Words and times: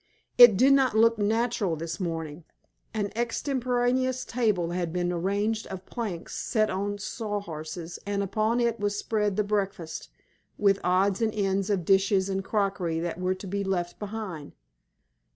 It 0.35 0.57
did 0.57 0.73
not 0.73 0.97
look 0.97 1.19
natural 1.19 1.75
this 1.75 1.99
morning. 1.99 2.43
An 2.91 3.11
extemporaneous 3.15 4.25
table 4.25 4.71
had 4.71 4.91
been 4.91 5.13
arranged 5.13 5.67
of 5.67 5.85
planks 5.85 6.35
set 6.35 6.71
on 6.71 6.97
sawhorses, 6.97 7.99
and 8.03 8.23
upon 8.23 8.59
it 8.59 8.79
was 8.79 8.97
spread 8.97 9.35
the 9.35 9.43
breakfast, 9.43 10.09
with 10.57 10.79
odds 10.83 11.21
and 11.21 11.31
ends 11.35 11.69
of 11.69 11.85
dishes 11.85 12.29
and 12.29 12.43
crockery 12.43 12.99
that 12.99 13.19
were 13.19 13.35
to 13.35 13.45
be 13.45 13.63
left 13.63 13.99
behind. 13.99 14.53